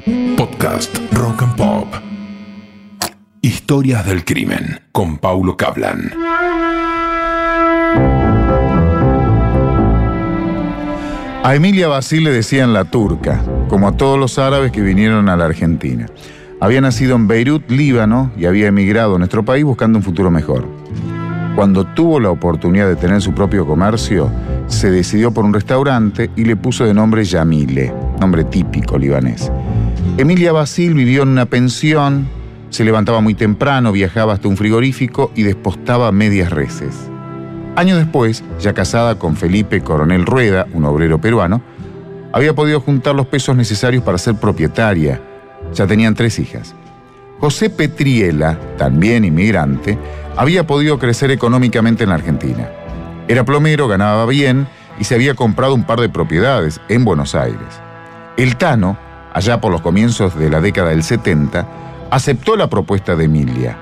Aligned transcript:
Podcast 0.00 0.96
Rock 1.12 1.42
and 1.42 1.56
Pop. 1.56 1.86
Historias 3.42 4.06
del 4.06 4.24
crimen 4.24 4.80
con 4.92 5.18
Paulo 5.18 5.56
Cablan. 5.58 6.12
A 11.42 11.54
Emilia 11.54 11.88
Basil 11.88 12.24
le 12.24 12.30
decían 12.30 12.72
la 12.72 12.84
turca, 12.84 13.42
como 13.68 13.88
a 13.88 13.96
todos 13.96 14.18
los 14.18 14.38
árabes 14.38 14.72
que 14.72 14.80
vinieron 14.80 15.28
a 15.28 15.36
la 15.36 15.44
Argentina. 15.44 16.06
Había 16.60 16.80
nacido 16.80 17.16
en 17.16 17.28
Beirut, 17.28 17.70
Líbano, 17.70 18.30
y 18.38 18.46
había 18.46 18.68
emigrado 18.68 19.16
a 19.16 19.18
nuestro 19.18 19.44
país 19.44 19.64
buscando 19.64 19.98
un 19.98 20.04
futuro 20.04 20.30
mejor. 20.30 20.66
Cuando 21.56 21.84
tuvo 21.84 22.20
la 22.20 22.30
oportunidad 22.30 22.88
de 22.88 22.96
tener 22.96 23.20
su 23.20 23.34
propio 23.34 23.66
comercio, 23.66 24.30
se 24.66 24.90
decidió 24.90 25.32
por 25.32 25.44
un 25.44 25.52
restaurante 25.52 26.30
y 26.36 26.44
le 26.44 26.56
puso 26.56 26.84
de 26.84 26.94
nombre 26.94 27.24
Yamile, 27.24 27.92
nombre 28.18 28.44
típico 28.44 28.96
libanés. 28.96 29.50
Emilia 30.16 30.52
Basil 30.52 30.94
vivió 30.94 31.22
en 31.22 31.30
una 31.30 31.46
pensión, 31.46 32.28
se 32.70 32.84
levantaba 32.84 33.20
muy 33.20 33.34
temprano, 33.34 33.92
viajaba 33.92 34.34
hasta 34.34 34.48
un 34.48 34.56
frigorífico 34.56 35.32
y 35.34 35.42
despostaba 35.42 36.12
medias 36.12 36.50
reses. 36.50 36.94
Años 37.76 37.98
después, 37.98 38.44
ya 38.60 38.74
casada 38.74 39.18
con 39.18 39.36
Felipe 39.36 39.80
Coronel 39.80 40.26
Rueda, 40.26 40.66
un 40.74 40.84
obrero 40.84 41.20
peruano, 41.20 41.62
había 42.32 42.54
podido 42.54 42.80
juntar 42.80 43.14
los 43.14 43.26
pesos 43.26 43.56
necesarios 43.56 44.02
para 44.02 44.18
ser 44.18 44.34
propietaria. 44.34 45.20
Ya 45.72 45.86
tenían 45.86 46.14
tres 46.14 46.38
hijas. 46.38 46.74
José 47.38 47.70
Petriela, 47.70 48.58
también 48.76 49.24
inmigrante, 49.24 49.98
había 50.36 50.66
podido 50.66 50.98
crecer 50.98 51.30
económicamente 51.30 52.04
en 52.04 52.10
la 52.10 52.16
Argentina. 52.16 52.68
Era 53.28 53.44
plomero, 53.44 53.88
ganaba 53.88 54.26
bien 54.26 54.66
y 54.98 55.04
se 55.04 55.14
había 55.14 55.34
comprado 55.34 55.74
un 55.74 55.84
par 55.84 56.00
de 56.00 56.08
propiedades 56.08 56.80
en 56.88 57.04
Buenos 57.04 57.34
Aires. 57.34 57.80
El 58.36 58.56
Tano, 58.56 58.98
allá 59.32 59.60
por 59.60 59.72
los 59.72 59.80
comienzos 59.80 60.38
de 60.38 60.50
la 60.50 60.60
década 60.60 60.90
del 60.90 61.02
70, 61.02 61.66
aceptó 62.10 62.56
la 62.56 62.68
propuesta 62.68 63.16
de 63.16 63.24
Emilia. 63.24 63.76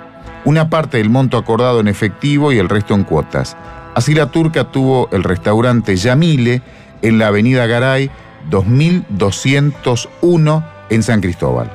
Una 0.44 0.70
parte 0.70 0.98
del 0.98 1.10
monto 1.10 1.36
acordado 1.36 1.80
en 1.80 1.88
efectivo 1.88 2.52
y 2.52 2.58
el 2.58 2.68
resto 2.68 2.94
en 2.94 3.02
cuotas. 3.04 3.56
Así 3.94 4.14
la 4.14 4.30
turca 4.30 4.64
tuvo 4.64 5.08
el 5.12 5.24
restaurante 5.24 5.96
Yamile 5.96 6.62
en 7.02 7.18
la 7.18 7.26
avenida 7.28 7.66
Garay 7.66 8.10
2201 8.50 10.64
en 10.90 11.02
San 11.02 11.20
Cristóbal. 11.20 11.70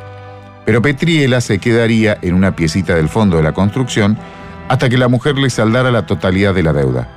Pero 0.66 0.82
Petriela 0.82 1.42
se 1.42 1.60
quedaría 1.60 2.18
en 2.22 2.36
una 2.36 2.56
piecita 2.56 2.96
del 2.96 3.10
fondo 3.10 3.36
de 3.38 3.44
la 3.44 3.52
construcción 3.52 4.18
hasta 4.70 4.90
que 4.90 4.98
la 4.98 5.10
mujer 5.10 5.38
le 5.38 5.50
saldara 5.50 5.92
la 5.92 6.06
totalidad 6.06 6.54
de 6.54 6.64
la 6.64 6.74
deuda. 6.74 7.10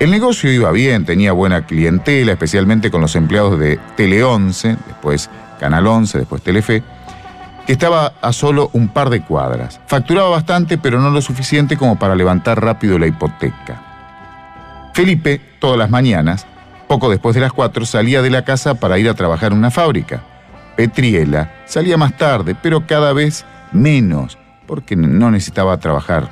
El 0.00 0.10
negocio 0.10 0.50
iba 0.50 0.72
bien, 0.72 1.04
tenía 1.04 1.32
buena 1.32 1.66
clientela, 1.66 2.32
especialmente 2.32 2.90
con 2.90 3.00
los 3.00 3.16
empleados 3.16 3.58
de 3.58 3.78
Tele 3.96 4.22
11, 4.22 4.76
después 4.86 5.28
Canal 5.58 5.86
11, 5.86 6.18
después 6.18 6.42
Telefe, 6.42 6.82
que 7.66 7.72
estaba 7.72 8.14
a 8.22 8.32
solo 8.32 8.70
un 8.72 8.88
par 8.88 9.10
de 9.10 9.20
cuadras. 9.20 9.80
Facturaba 9.86 10.30
bastante, 10.30 10.78
pero 10.78 11.00
no 11.00 11.10
lo 11.10 11.20
suficiente 11.20 11.76
como 11.76 11.98
para 11.98 12.14
levantar 12.14 12.62
rápido 12.62 12.98
la 12.98 13.06
hipoteca. 13.06 13.82
Felipe, 14.94 15.40
todas 15.58 15.76
las 15.76 15.90
mañanas, 15.90 16.46
poco 16.86 17.10
después 17.10 17.34
de 17.34 17.42
las 17.42 17.52
cuatro, 17.52 17.84
salía 17.84 18.22
de 18.22 18.30
la 18.30 18.42
casa 18.42 18.76
para 18.76 18.98
ir 18.98 19.08
a 19.08 19.14
trabajar 19.14 19.52
en 19.52 19.58
una 19.58 19.70
fábrica. 19.70 20.22
Petriela 20.76 21.52
salía 21.66 21.98
más 21.98 22.16
tarde, 22.16 22.54
pero 22.54 22.86
cada 22.86 23.12
vez 23.12 23.44
menos, 23.72 24.38
porque 24.66 24.96
no 24.96 25.30
necesitaba 25.30 25.76
trabajar. 25.76 26.28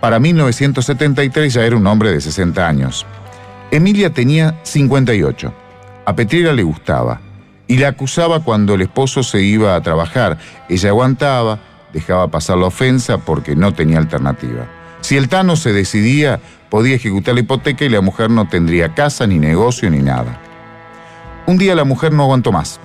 Para 0.00 0.18
1973 0.18 1.54
ya 1.54 1.62
era 1.62 1.76
un 1.76 1.86
hombre 1.86 2.10
de 2.10 2.20
60 2.20 2.66
años. 2.66 3.06
Emilia 3.70 4.10
tenía 4.10 4.56
58. 4.64 5.54
A 6.06 6.16
Petriela 6.16 6.52
le 6.52 6.64
gustaba 6.64 7.20
y 7.70 7.76
la 7.76 7.86
acusaba 7.86 8.40
cuando 8.40 8.74
el 8.74 8.80
esposo 8.80 9.22
se 9.22 9.42
iba 9.42 9.76
a 9.76 9.80
trabajar. 9.80 10.38
Ella 10.68 10.88
aguantaba, 10.88 11.60
dejaba 11.92 12.26
pasar 12.26 12.58
la 12.58 12.66
ofensa 12.66 13.18
porque 13.18 13.54
no 13.54 13.72
tenía 13.72 13.98
alternativa. 13.98 14.66
Si 15.02 15.16
el 15.16 15.28
Tano 15.28 15.54
se 15.54 15.72
decidía, 15.72 16.40
podía 16.68 16.96
ejecutar 16.96 17.34
la 17.34 17.42
hipoteca 17.42 17.84
y 17.84 17.88
la 17.88 18.00
mujer 18.00 18.28
no 18.28 18.48
tendría 18.48 18.92
casa, 18.92 19.24
ni 19.28 19.38
negocio, 19.38 19.88
ni 19.88 20.00
nada. 20.00 20.40
Un 21.46 21.58
día 21.58 21.76
la 21.76 21.84
mujer 21.84 22.12
no 22.12 22.24
aguantó 22.24 22.50
más. 22.50 22.80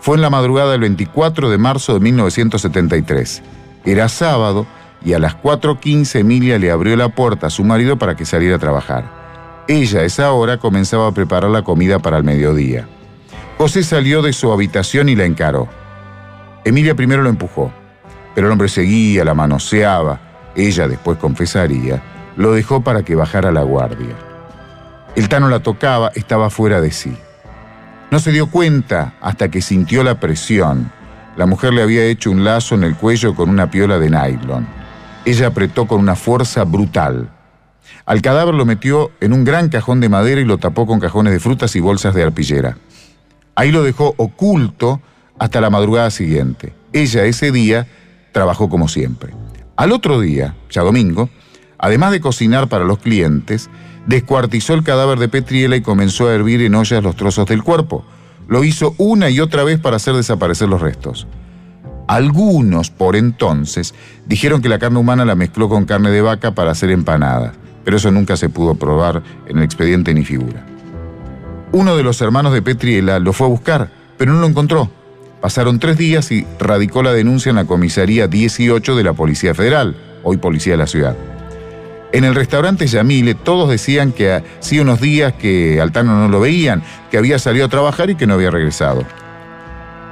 Fue 0.00 0.16
en 0.16 0.22
la 0.22 0.30
madrugada 0.30 0.72
del 0.72 0.80
24 0.80 1.48
de 1.48 1.58
marzo 1.58 1.94
de 1.94 2.00
1973. 2.00 3.40
Era 3.84 4.08
sábado 4.08 4.66
y 5.04 5.12
a 5.12 5.20
las 5.20 5.40
4.15 5.40 6.18
Emilia 6.18 6.58
le 6.58 6.72
abrió 6.72 6.96
la 6.96 7.10
puerta 7.10 7.46
a 7.46 7.50
su 7.50 7.62
marido 7.62 7.98
para 7.98 8.16
que 8.16 8.24
saliera 8.24 8.56
a 8.56 8.58
trabajar. 8.58 9.64
Ella 9.68 10.00
a 10.00 10.04
esa 10.04 10.32
hora 10.32 10.58
comenzaba 10.58 11.06
a 11.06 11.12
preparar 11.12 11.52
la 11.52 11.62
comida 11.62 12.00
para 12.00 12.16
el 12.16 12.24
mediodía. 12.24 12.88
José 13.56 13.84
salió 13.84 14.20
de 14.20 14.32
su 14.32 14.52
habitación 14.52 15.08
y 15.08 15.14
la 15.14 15.24
encaró. 15.24 15.68
Emilia 16.64 16.94
primero 16.94 17.22
lo 17.22 17.28
empujó, 17.28 17.72
pero 18.34 18.48
el 18.48 18.52
hombre 18.52 18.68
seguía, 18.68 19.24
la 19.24 19.34
manoseaba. 19.34 20.20
Ella 20.56 20.88
después 20.88 21.18
confesaría, 21.18 22.02
lo 22.36 22.52
dejó 22.52 22.82
para 22.82 23.04
que 23.04 23.14
bajara 23.14 23.52
la 23.52 23.62
guardia. 23.62 24.14
El 25.14 25.28
Tano 25.28 25.48
la 25.48 25.60
tocaba, 25.60 26.10
estaba 26.14 26.50
fuera 26.50 26.80
de 26.80 26.90
sí. 26.90 27.16
No 28.10 28.18
se 28.18 28.32
dio 28.32 28.48
cuenta 28.50 29.14
hasta 29.20 29.48
que 29.48 29.62
sintió 29.62 30.02
la 30.02 30.18
presión. 30.18 30.90
La 31.36 31.46
mujer 31.46 31.72
le 31.72 31.82
había 31.82 32.04
hecho 32.04 32.30
un 32.30 32.44
lazo 32.44 32.74
en 32.74 32.84
el 32.84 32.96
cuello 32.96 33.34
con 33.34 33.48
una 33.50 33.70
piola 33.70 33.98
de 33.98 34.10
nylon. 34.10 34.66
Ella 35.24 35.48
apretó 35.48 35.86
con 35.86 36.00
una 36.00 36.16
fuerza 36.16 36.64
brutal. 36.64 37.30
Al 38.04 38.20
cadáver 38.20 38.54
lo 38.54 38.64
metió 38.64 39.12
en 39.20 39.32
un 39.32 39.44
gran 39.44 39.68
cajón 39.68 40.00
de 40.00 40.08
madera 40.08 40.40
y 40.40 40.44
lo 40.44 40.58
tapó 40.58 40.86
con 40.86 41.00
cajones 41.00 41.32
de 41.32 41.40
frutas 41.40 41.74
y 41.76 41.80
bolsas 41.80 42.14
de 42.14 42.24
arpillera. 42.24 42.76
Ahí 43.54 43.70
lo 43.70 43.82
dejó 43.82 44.14
oculto 44.16 45.00
hasta 45.38 45.60
la 45.60 45.70
madrugada 45.70 46.10
siguiente. 46.10 46.74
Ella 46.92 47.24
ese 47.24 47.52
día 47.52 47.86
trabajó 48.32 48.68
como 48.68 48.88
siempre. 48.88 49.32
Al 49.76 49.92
otro 49.92 50.20
día, 50.20 50.54
ya 50.70 50.82
domingo, 50.82 51.28
además 51.78 52.12
de 52.12 52.20
cocinar 52.20 52.68
para 52.68 52.84
los 52.84 52.98
clientes, 52.98 53.70
descuartizó 54.06 54.74
el 54.74 54.84
cadáver 54.84 55.18
de 55.18 55.28
Petriela 55.28 55.76
y 55.76 55.82
comenzó 55.82 56.28
a 56.28 56.34
hervir 56.34 56.62
en 56.62 56.74
ollas 56.74 57.02
los 57.02 57.16
trozos 57.16 57.46
del 57.46 57.62
cuerpo. 57.62 58.04
Lo 58.48 58.64
hizo 58.64 58.94
una 58.98 59.30
y 59.30 59.40
otra 59.40 59.64
vez 59.64 59.78
para 59.80 59.96
hacer 59.96 60.14
desaparecer 60.14 60.68
los 60.68 60.80
restos. 60.80 61.26
Algunos, 62.06 62.90
por 62.90 63.16
entonces, 63.16 63.94
dijeron 64.26 64.60
que 64.60 64.68
la 64.68 64.78
carne 64.78 64.98
humana 64.98 65.24
la 65.24 65.34
mezcló 65.34 65.68
con 65.68 65.86
carne 65.86 66.10
de 66.10 66.20
vaca 66.20 66.54
para 66.54 66.72
hacer 66.72 66.90
empanadas, 66.90 67.54
pero 67.84 67.96
eso 67.96 68.10
nunca 68.10 68.36
se 68.36 68.50
pudo 68.50 68.74
probar 68.74 69.22
en 69.46 69.58
el 69.58 69.64
expediente 69.64 70.12
ni 70.12 70.24
figura. 70.24 70.73
Uno 71.74 71.96
de 71.96 72.04
los 72.04 72.20
hermanos 72.20 72.52
de 72.52 72.62
Petriela 72.62 73.18
lo 73.18 73.32
fue 73.32 73.48
a 73.48 73.50
buscar, 73.50 73.90
pero 74.16 74.32
no 74.32 74.38
lo 74.38 74.46
encontró. 74.46 74.88
Pasaron 75.40 75.80
tres 75.80 75.98
días 75.98 76.30
y 76.30 76.46
radicó 76.60 77.02
la 77.02 77.12
denuncia 77.12 77.50
en 77.50 77.56
la 77.56 77.64
comisaría 77.64 78.28
18 78.28 78.94
de 78.94 79.02
la 79.02 79.12
Policía 79.12 79.54
Federal, 79.54 79.96
hoy 80.22 80.36
Policía 80.36 80.74
de 80.74 80.76
la 80.76 80.86
Ciudad. 80.86 81.16
En 82.12 82.22
el 82.22 82.36
restaurante 82.36 82.86
Yamile 82.86 83.34
todos 83.34 83.68
decían 83.68 84.12
que 84.12 84.40
hacía 84.60 84.82
unos 84.82 85.00
días 85.00 85.32
que 85.32 85.80
Altano 85.80 86.16
no 86.16 86.28
lo 86.28 86.38
veían, 86.38 86.84
que 87.10 87.18
había 87.18 87.40
salido 87.40 87.66
a 87.66 87.70
trabajar 87.70 88.08
y 88.08 88.14
que 88.14 88.28
no 88.28 88.34
había 88.34 88.52
regresado. 88.52 89.02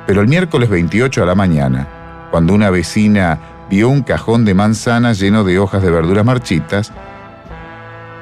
Pero 0.09 0.21
el 0.21 0.27
miércoles 0.27 0.69
28 0.69 1.23
a 1.23 1.27
la 1.27 1.37
mañana, 1.37 1.87
cuando 2.33 2.55
una 2.55 2.71
vecina 2.71 3.39
vio 3.71 3.89
un 3.89 4.03
cajón 4.03 4.45
de 4.45 4.55
manzanas 4.55 5.21
lleno 5.21 5.45
de 5.45 5.61
hojas 5.61 5.81
de 5.81 5.93
verduras 5.93 6.25
marchitas, 6.25 6.93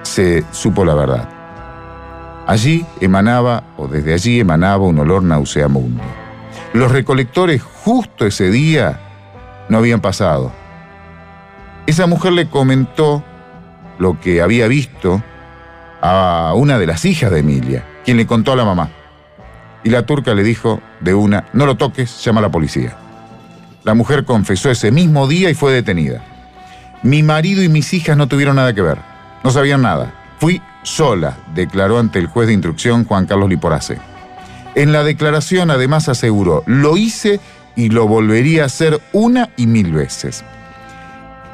se 0.02 0.44
supo 0.52 0.84
la 0.84 0.94
verdad. 0.94 1.39
Allí 2.46 2.84
emanaba, 3.00 3.62
o 3.76 3.86
desde 3.86 4.14
allí 4.14 4.40
emanaba 4.40 4.84
un 4.84 4.98
olor 4.98 5.22
nauseamundo. 5.22 6.02
Los 6.72 6.90
recolectores 6.90 7.62
justo 7.62 8.26
ese 8.26 8.50
día 8.50 9.00
no 9.68 9.78
habían 9.78 10.00
pasado. 10.00 10.52
Esa 11.86 12.06
mujer 12.06 12.32
le 12.32 12.48
comentó 12.48 13.22
lo 13.98 14.20
que 14.20 14.42
había 14.42 14.68
visto 14.68 15.22
a 16.00 16.52
una 16.56 16.78
de 16.78 16.86
las 16.86 17.04
hijas 17.04 17.30
de 17.30 17.40
Emilia, 17.40 17.84
quien 18.04 18.16
le 18.16 18.26
contó 18.26 18.52
a 18.52 18.56
la 18.56 18.64
mamá. 18.64 18.90
Y 19.82 19.90
la 19.90 20.06
turca 20.06 20.34
le 20.34 20.42
dijo 20.42 20.80
de 21.00 21.14
una, 21.14 21.46
no 21.52 21.66
lo 21.66 21.76
toques, 21.76 22.22
llama 22.24 22.40
a 22.40 22.42
la 22.42 22.50
policía. 22.50 22.96
La 23.84 23.94
mujer 23.94 24.24
confesó 24.24 24.70
ese 24.70 24.90
mismo 24.90 25.26
día 25.26 25.50
y 25.50 25.54
fue 25.54 25.72
detenida. 25.72 26.22
Mi 27.02 27.22
marido 27.22 27.62
y 27.62 27.68
mis 27.68 27.92
hijas 27.94 28.16
no 28.16 28.28
tuvieron 28.28 28.56
nada 28.56 28.74
que 28.74 28.82
ver, 28.82 28.98
no 29.42 29.50
sabían 29.50 29.82
nada. 29.82 30.12
Fui 30.38 30.60
sola, 30.82 31.36
declaró 31.54 31.98
ante 31.98 32.18
el 32.18 32.26
juez 32.26 32.48
de 32.48 32.54
instrucción 32.54 33.04
Juan 33.04 33.26
Carlos 33.26 33.48
Liporace. 33.48 33.98
En 34.74 34.92
la 34.92 35.02
declaración 35.02 35.70
además 35.70 36.08
aseguró, 36.08 36.62
lo 36.66 36.96
hice 36.96 37.40
y 37.76 37.88
lo 37.90 38.06
volvería 38.06 38.62
a 38.62 38.66
hacer 38.66 39.00
una 39.12 39.50
y 39.56 39.66
mil 39.66 39.92
veces. 39.92 40.44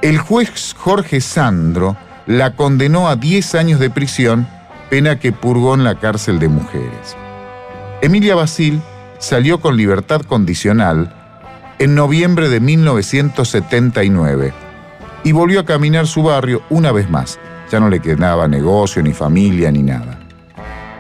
El 0.03 0.19
juez 0.19 0.75
Jorge 0.77 1.21
Sandro 1.21 1.97
la 2.27 2.55
condenó 2.55 3.09
a 3.09 3.17
10 3.17 3.55
años 3.55 3.81
de 3.81 3.91
prisión, 3.91 4.47
pena 4.91 5.19
que 5.19 5.33
purgó 5.33 5.75
en 5.75 5.85
la 5.85 5.95
cárcel 5.99 6.39
de 6.39 6.49
mujeres. 6.49 7.17
Emilia 8.03 8.35
Basil 8.35 8.83
salió 9.19 9.61
con 9.61 9.77
libertad 9.77 10.21
condicional 10.23 11.15
en 11.79 11.95
noviembre 11.95 12.49
de 12.49 12.61
1979 12.61 14.53
y 15.25 15.33
volvió 15.33 15.61
a 15.61 15.65
caminar 15.65 16.07
su 16.07 16.23
barrio 16.23 16.63
una 16.71 16.93
vez 16.93 17.11
más. 17.11 17.39
Ya 17.71 17.81
no 17.81 17.89
le 17.89 18.01
quedaba 18.01 18.47
negocio, 18.47 19.03
ni 19.03 19.13
familia, 19.13 19.71
ni 19.73 19.83
nada. 19.83 20.19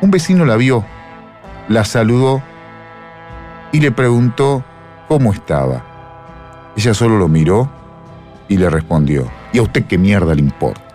Un 0.00 0.10
vecino 0.10 0.44
la 0.44 0.56
vio, 0.56 0.84
la 1.68 1.84
saludó 1.84 2.42
y 3.72 3.80
le 3.80 3.92
preguntó 3.92 4.64
cómo 5.08 5.32
estaba. 5.32 5.82
Ella 6.76 6.94
solo 6.94 7.18
lo 7.18 7.28
miró 7.28 7.70
y 8.48 8.56
le 8.56 8.68
respondió, 8.70 9.26
¿y 9.52 9.58
a 9.58 9.62
usted 9.62 9.84
qué 9.86 9.98
mierda 9.98 10.34
le 10.34 10.40
importa? 10.40 10.85